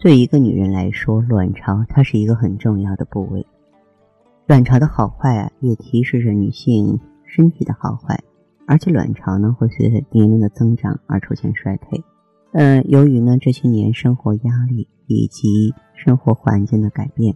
[0.00, 3.44] 对一个女人来说，卵巢它是一个很重要的部位。
[4.46, 8.22] 卵巢的好坏啊，也提示着女性身体的好坏。
[8.68, 12.00] 而且卵巢呢，会随着年龄的增长而出现衰退。
[12.52, 17.34] 嗯，由于呢这些年生活压力以及生活环境的改变，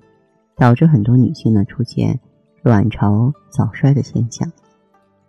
[0.56, 2.20] 导致很多女性呢出现
[2.62, 4.52] 卵巢早衰的现象。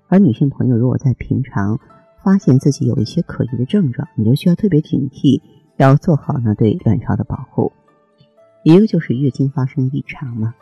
[0.08, 1.80] 而女性朋友如果在平常
[2.24, 5.42] 发现自己有一些可疑的症状，你就需要特别警惕。
[5.78, 7.72] 要做好呢对卵巢的保护，
[8.64, 10.54] 一个就是月经发生异常嘛。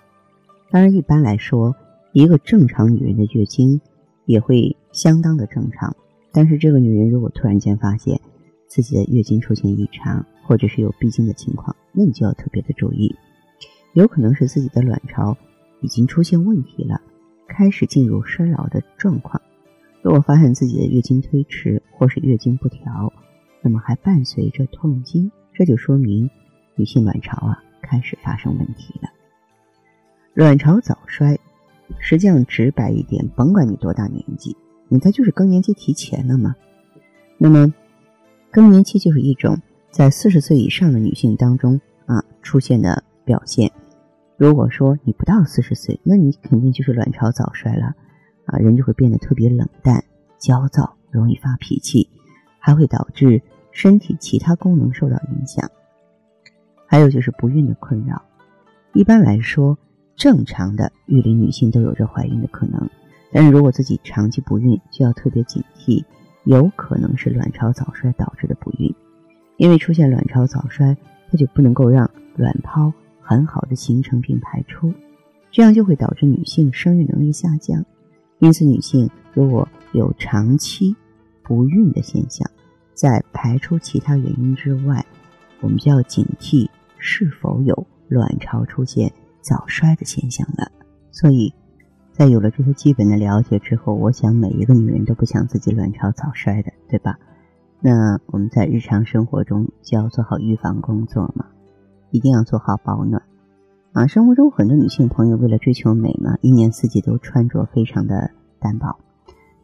[0.69, 1.75] 当然，一般来说，
[2.13, 3.81] 一个正常女人的月经
[4.25, 5.95] 也会相当的正常。
[6.31, 8.21] 但是，这个女人如果突然间发现
[8.67, 13.13] 自己的月经出现异常，或者是有闭经的情况，那你就要特别的注意，
[13.93, 15.37] 有可能是自己的卵巢
[15.81, 17.01] 已经出现问题了，
[17.49, 19.41] 开始进入衰老的状况。
[20.01, 23.11] 如果发现自己的月经推迟或是月经不调，
[23.63, 26.29] 那么还伴随着痛经，这就说明
[26.75, 29.09] 女性卵巢啊开始发生问题了。
[30.33, 31.37] 卵巢早衰，
[31.99, 36.55] 实际上直白一点，甭管你多大年纪，你它就是更年期提前了嘛。
[37.37, 37.71] 那么
[38.49, 39.59] 更年期就是一种
[39.91, 43.71] 在四十岁以上的女性当中啊出现的表现。
[44.37, 47.93] 如果说你不到四十岁，那你肯定就是卵巢早衰了
[48.45, 50.03] 啊，人就会变得特别冷淡、
[50.39, 52.09] 焦躁，容易发脾气。
[52.63, 55.69] 还会导致身体其他功能受到影响，
[56.85, 58.21] 还有就是不孕的困扰。
[58.93, 59.77] 一般来说，
[60.15, 62.89] 正常的育龄女性都有着怀孕的可能，
[63.31, 66.03] 但是如果自己长期不孕，就要特别警惕，
[66.43, 68.93] 有可能是卵巢早衰导致的不孕。
[69.57, 70.97] 因为出现卵巢早衰，
[71.31, 74.93] 它就不能够让卵泡很好的形成并排出，
[75.51, 77.85] 这样就会导致女性生育能力下降。
[78.39, 80.95] 因此，女性如果有长期
[81.43, 82.49] 不孕的现象，
[83.01, 85.03] 在排除其他原因之外，
[85.59, 86.69] 我们就要警惕
[86.99, 90.71] 是否有卵巢出现早衰的现象了。
[91.09, 91.51] 所以，
[92.11, 97.17] 在有了这些基本的了解之后，我想每一个女人都不想自己卵巢早衰的，对吧？
[97.79, 101.47] 那我们在日常生活中就要做好预防工作嘛，
[102.11, 103.23] 一定要做好保暖
[103.93, 104.05] 啊。
[104.05, 108.29] 生活中很多女性朋友为了追求美嘛，一年四季都穿着非常的
[108.59, 108.95] 单薄，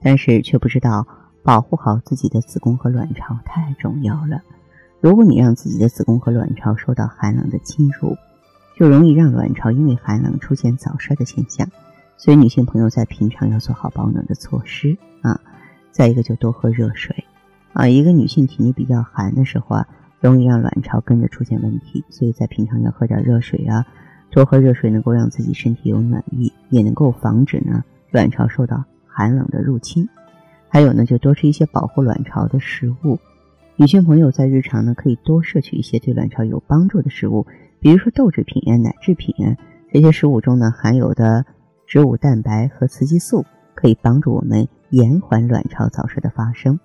[0.02, 1.06] 但是却不知道。
[1.44, 4.42] 保护好自己的子宫和卵巢太重要了。
[5.00, 8.18] 如果你让自己的子宫和卵巢受到寒冷的侵入，
[8.75, 11.68] 就容易让卵巢因为寒冷出现早衰的现象。
[12.18, 15.40] 所以，女性朋友在平常要做好保暖的措施啊。
[15.92, 17.24] 再一个，就多喝热水
[17.74, 17.88] 啊。
[17.88, 19.88] 一个女性体内比较寒的时候啊，
[20.20, 22.03] 容易让卵巢跟着出现问题。
[22.09, 23.86] 所以在平常要喝点热水啊，
[24.31, 30.09] 多喝热水能够让自己身体有暖意，也能够防止呢卵巢受到寒冷的入侵。
[30.69, 33.19] 还有呢，就多吃一些保护卵巢的食物。
[33.75, 37.45] 女性朋友在日常呢，可以多摄取一些对卵巢有帮助的食物，
[37.79, 39.55] 比如说豆制品啊、奶制品啊，
[39.91, 41.45] 这些食物中呢含有的
[41.85, 43.45] 植物蛋白和雌激素，
[43.75, 46.79] 可以帮助我们延缓卵巢早衰的发生。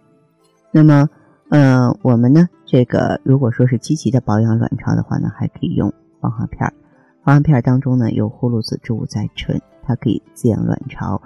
[0.71, 1.09] 那么，
[1.49, 6.75] 呃，我们呢，这个如果说是积极的保养卵巢的话呢，还可以用黄花片儿。
[7.23, 11.23] 黄花片儿当中呢有葫芦籽植物甾醇，它可以滋养卵巢。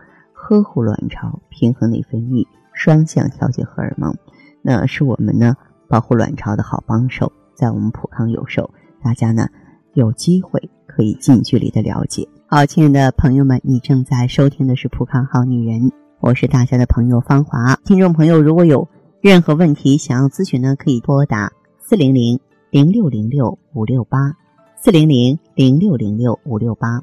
[0.48, 4.14] 呵护卵巢，平衡内分泌，双向调节荷尔蒙，
[4.62, 5.56] 那是我们呢
[5.88, 7.32] 保护卵巢的好帮手。
[7.56, 8.70] 在我们普康有售，
[9.02, 9.48] 大家呢
[9.94, 12.28] 有机会可以近距离的了解。
[12.46, 15.90] 好，亲爱的朋友们，你正在收听的是普康好女人，
[16.20, 17.74] 我是大家的朋友芳华。
[17.84, 18.86] 听众朋友，如果有
[19.20, 22.38] 任何问题想要咨询呢，可以拨打四零零
[22.70, 24.32] 零六零六五六八
[24.76, 27.02] 四零零零六零六五六八。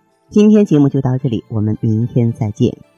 [0.31, 2.90] 今天节目就到这里，我们明天再见。